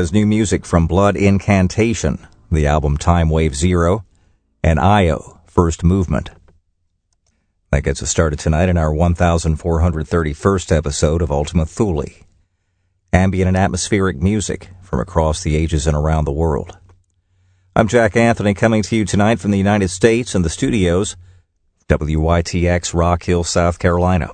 [0.00, 4.06] Is new music from Blood Incantation, the album Time Wave Zero,
[4.64, 6.30] and Io, First Movement.
[7.70, 12.06] That gets us started tonight in our 1431st episode of Ultima Thule.
[13.12, 16.78] Ambient and atmospheric music from across the ages and around the world.
[17.76, 21.14] I'm Jack Anthony coming to you tonight from the United States and the studios,
[21.88, 24.30] WYTX Rock Hill, South Carolina.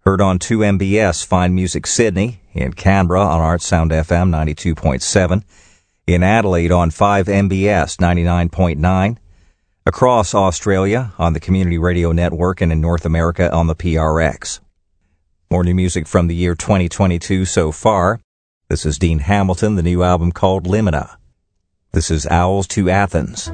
[0.00, 5.42] Heard on 2MBS Fine Music Sydney, in Canberra on Artsound FM 92.7,
[6.06, 9.16] in Adelaide on 5MBS 99.9,
[9.84, 14.60] across Australia on the Community Radio Network and in North America on the PRX.
[15.50, 18.20] More new music from the year 2022 so far.
[18.68, 21.16] This is Dean Hamilton, the new album called Limina.
[21.92, 23.50] This is Owls to Athens.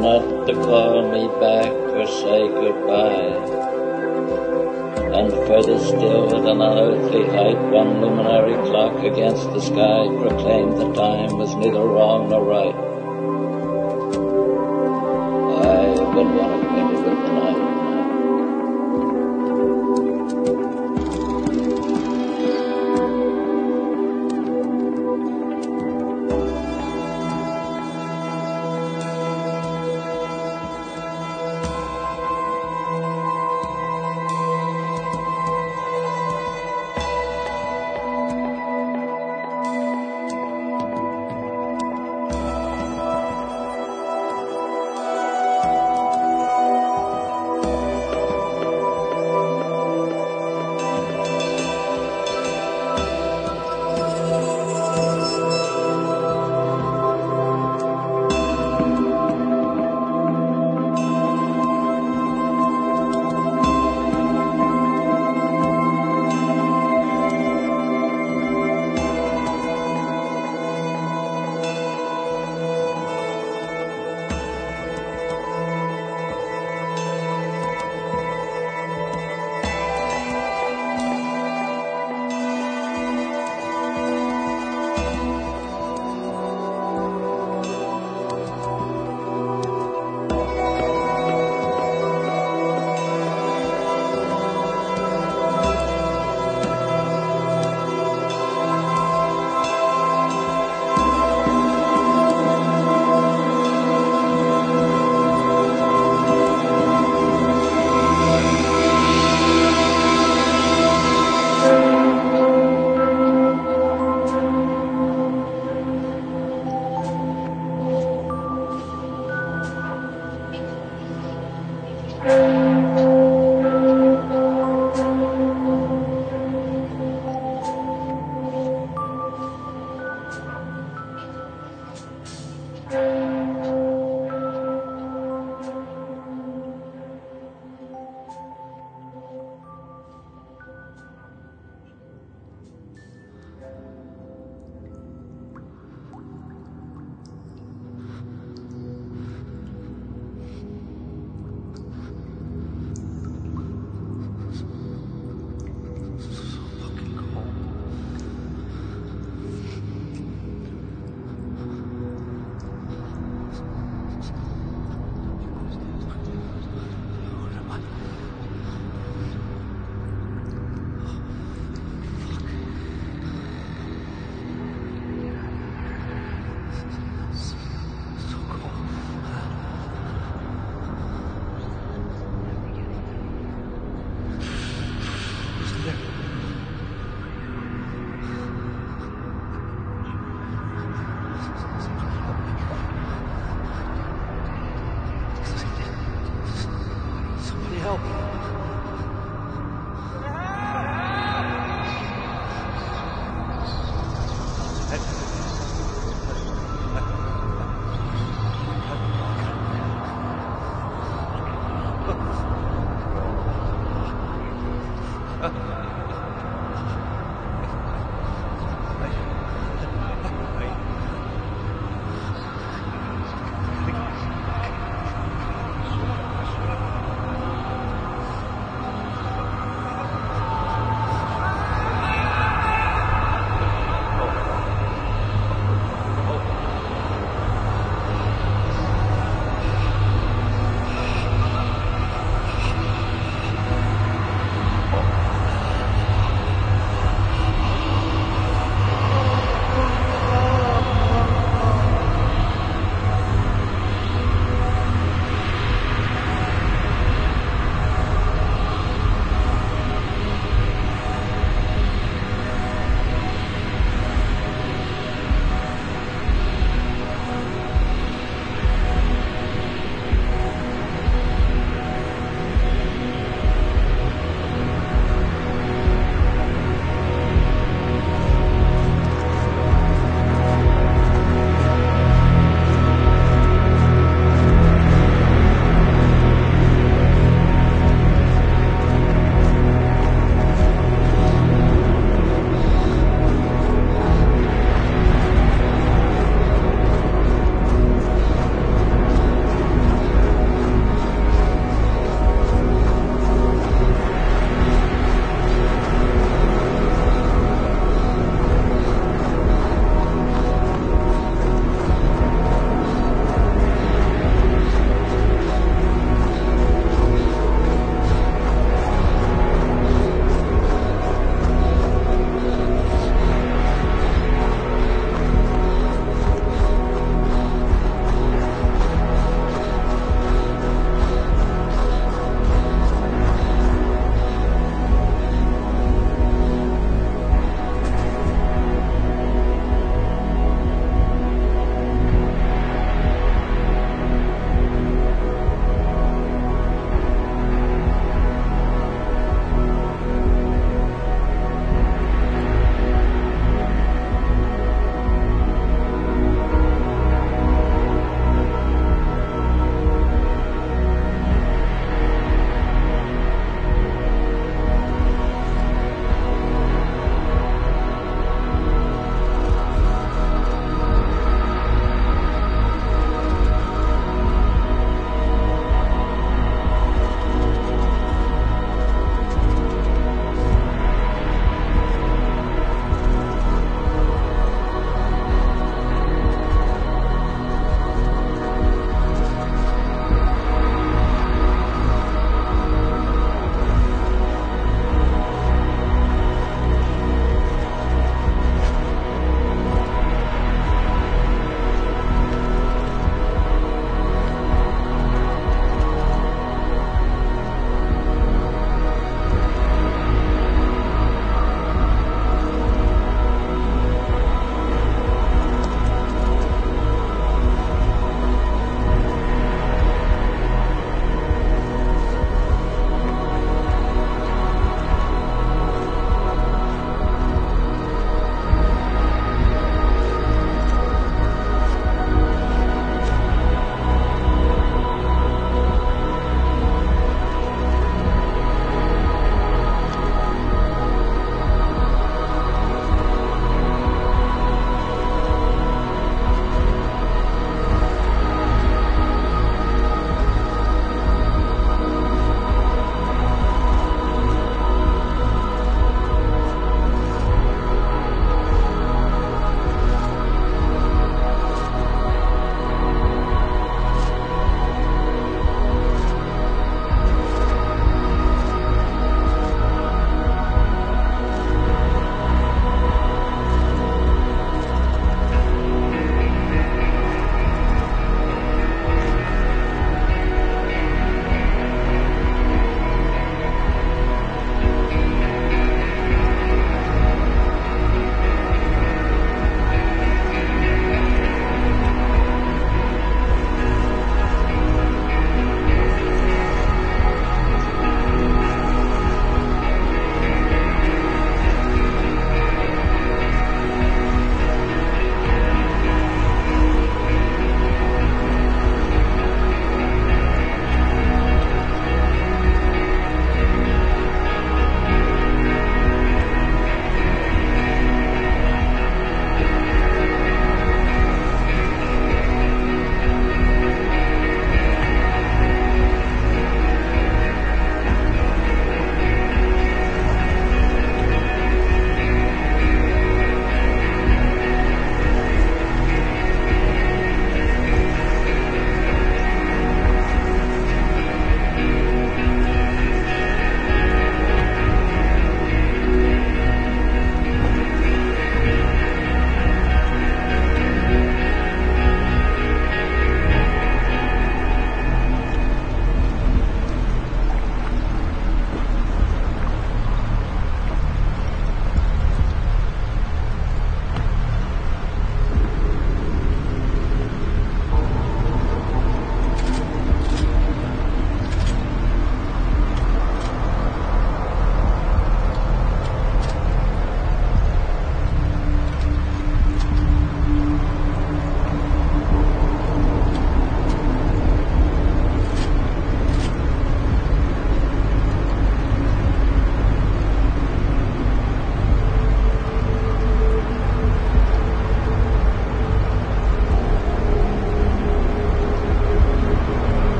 [0.00, 3.66] Not to call me back or say goodbye.
[5.18, 10.92] And further still, at an unearthly height, one luminary clock against the sky proclaimed the
[10.92, 12.87] time was neither wrong nor right.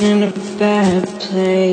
[0.00, 1.67] In a bad place.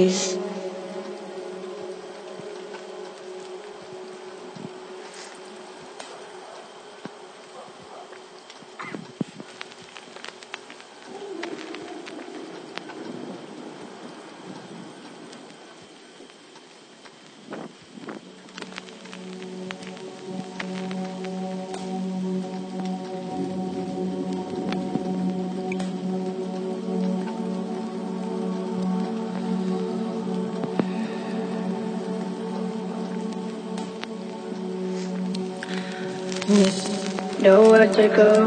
[37.98, 38.45] Nowhere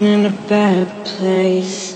[0.00, 1.87] in a bad place.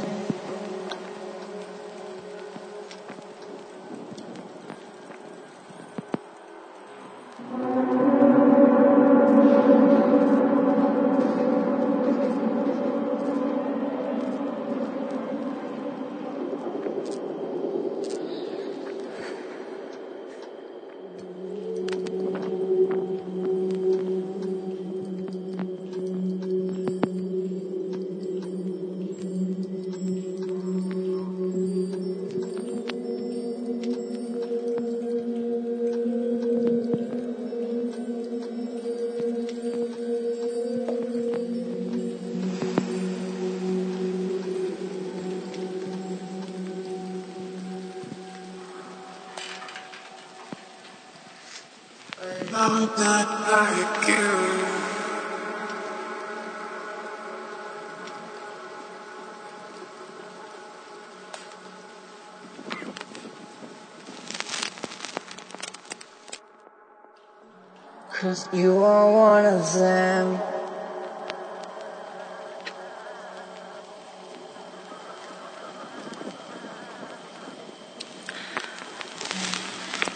[68.50, 70.40] You are one of them.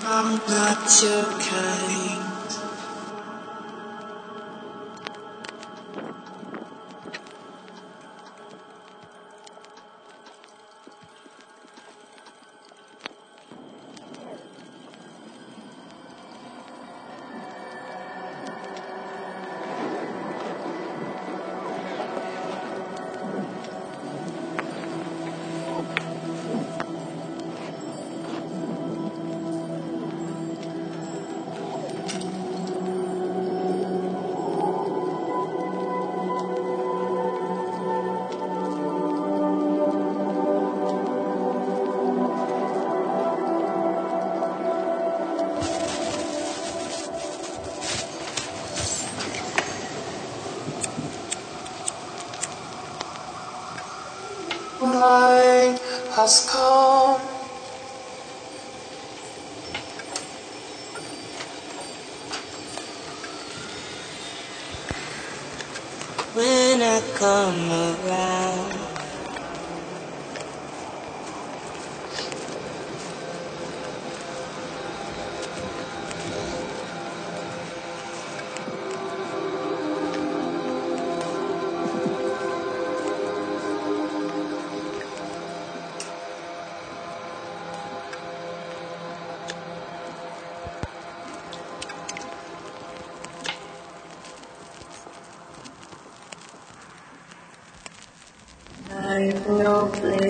[0.02, 1.85] I'm not your kind.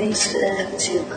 [0.06, 1.15] No place left uh, to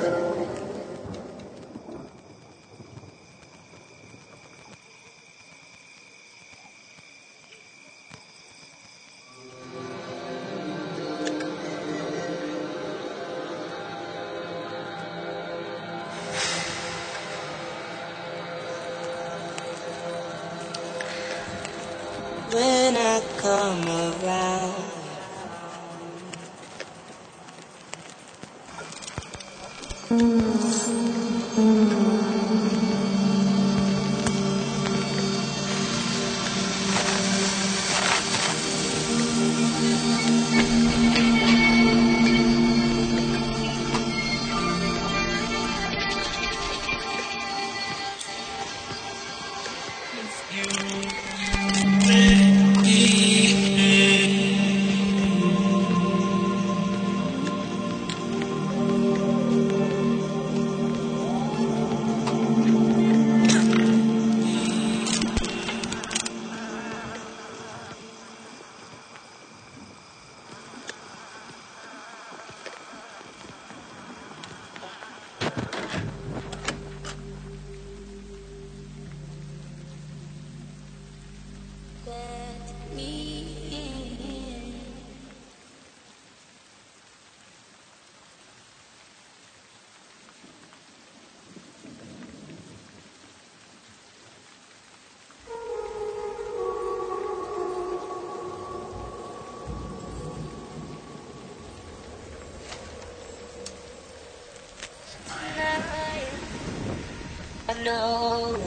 [107.84, 108.58] know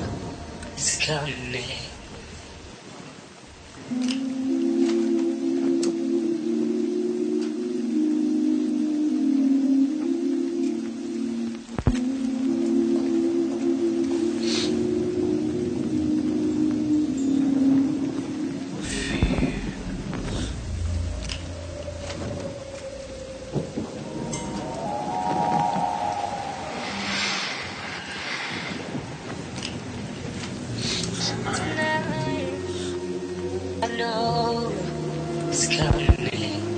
[0.74, 1.72] it's coming.
[35.55, 36.72] It's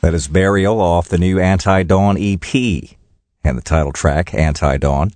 [0.00, 2.96] That is Burial off the new Antidawn EP
[3.44, 5.12] and the title track, Antidawn.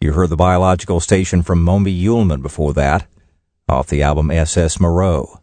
[0.00, 3.06] You heard the biological station from Mombi Ullman before that,
[3.68, 5.38] off the album SS Moreau.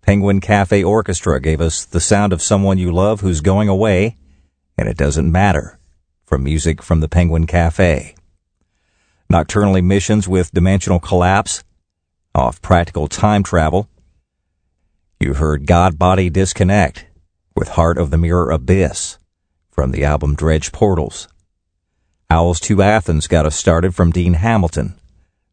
[0.00, 4.16] Penguin Cafe Orchestra gave us The Sound of Someone You Love Who's Going Away,
[4.78, 5.80] and It Doesn't Matter,
[6.24, 8.14] from music from the Penguin Cafe.
[9.28, 11.64] Nocturnal Emissions with Dimensional Collapse,
[12.34, 13.88] off Practical Time Travel.
[15.20, 17.06] You heard God Body Disconnect
[17.54, 19.18] with Heart of the Mirror Abyss
[19.70, 21.28] from the album Dredge Portals.
[22.30, 24.98] Owls to Athens got us started from Dean Hamilton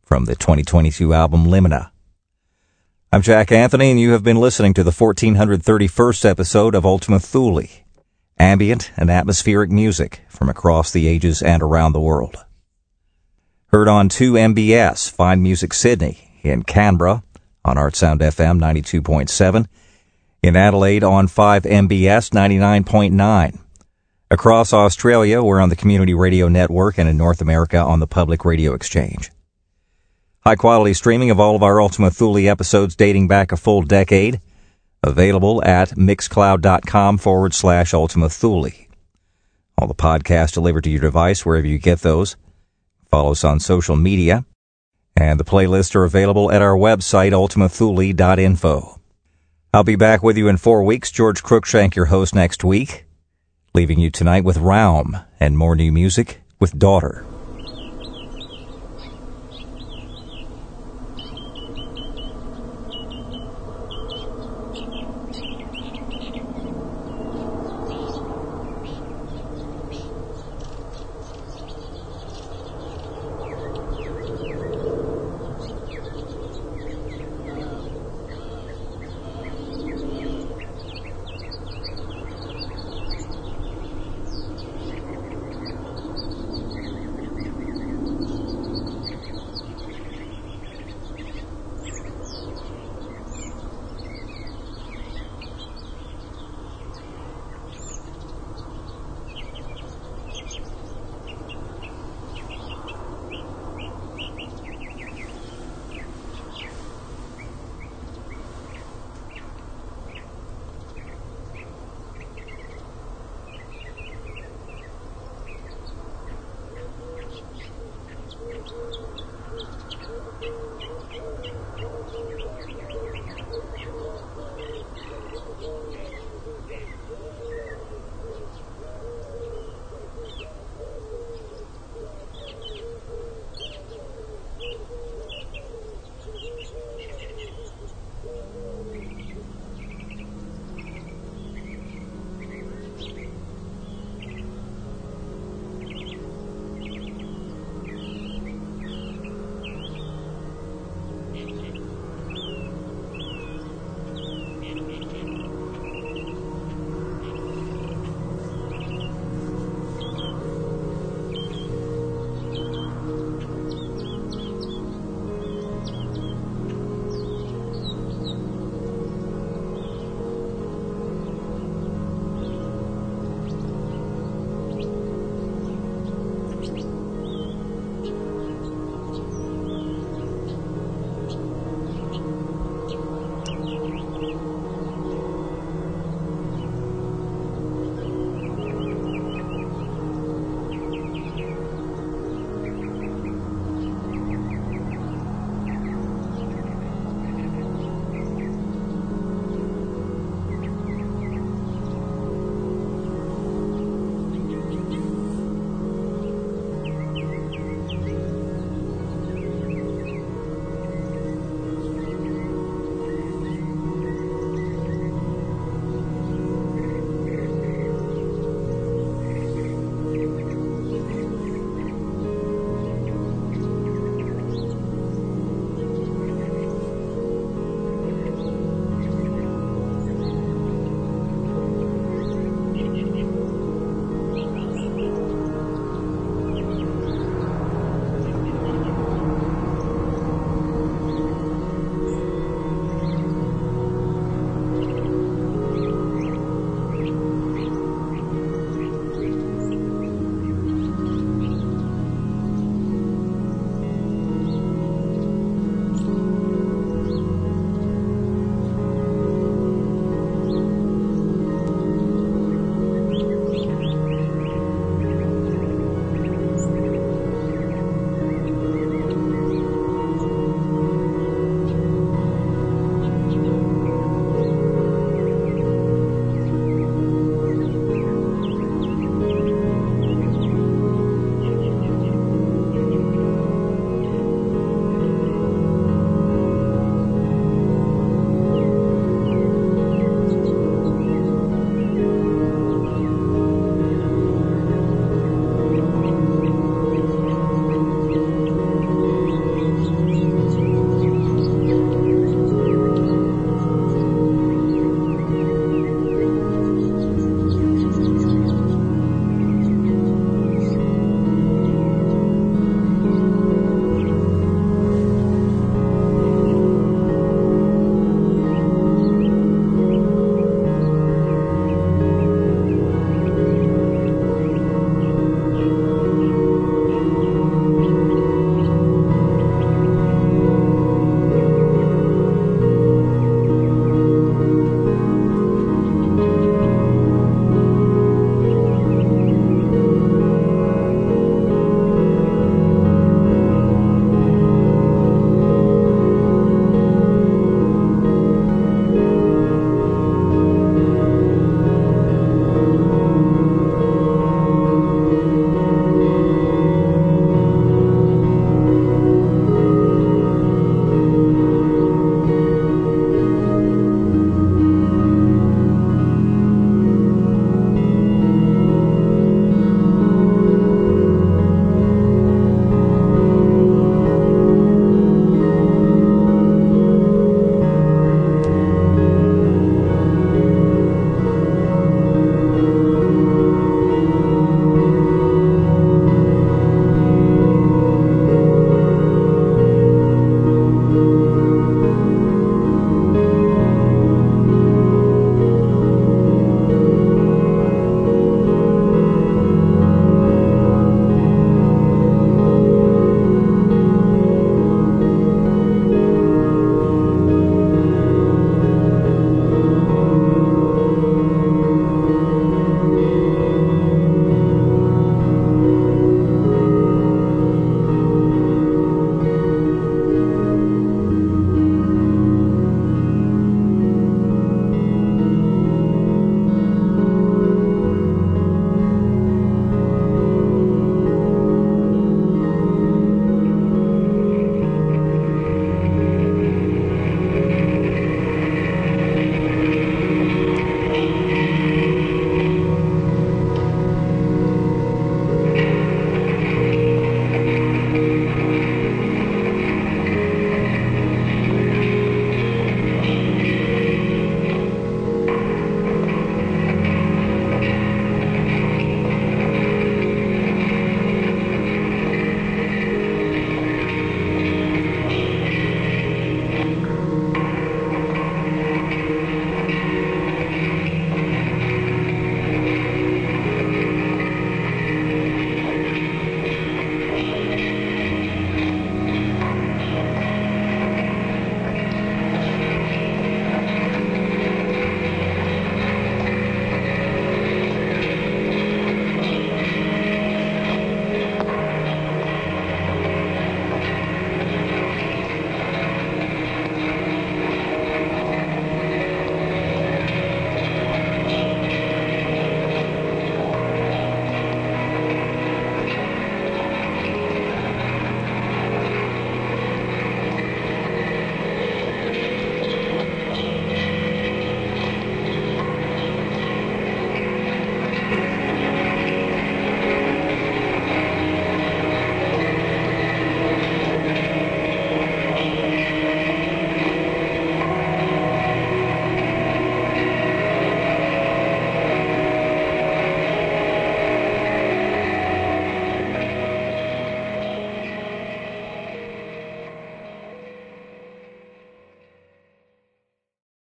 [0.03, 1.91] from the 2022 album Limina.
[3.11, 7.67] I'm Jack Anthony and you have been listening to the 1431st episode of Ultima Thule,
[8.41, 12.43] ambient and atmospheric music from across the ages and around the world.
[13.67, 17.21] Heard on 2MBS, Fine Music Sydney, in Canberra
[17.63, 19.67] on Artsound FM 92.7,
[20.41, 23.59] in Adelaide on 5MBS 99.9.
[24.31, 28.43] Across Australia, we're on the Community Radio Network and in North America on the Public
[28.43, 29.29] Radio Exchange.
[30.39, 34.41] High quality streaming of all of our Ultima Thule episodes dating back a full decade.
[35.03, 38.69] Available at mixcloud.com forward slash Ultima Thule.
[39.77, 42.35] All the podcasts delivered to your device wherever you get those.
[43.09, 44.45] Follow us on social media.
[45.17, 49.01] And the playlists are available at our website, ultimathule.info.
[49.73, 51.11] I'll be back with you in four weeks.
[51.11, 53.05] George Cruikshank, your host next week.
[53.73, 57.25] Leaving you tonight with Raum and more new music with Daughter.